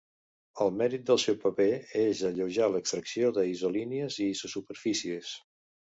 [0.63, 1.67] El mèrit del seu paper
[2.05, 5.41] és alleujar l'extracció d'isolínies i isosuperfícies.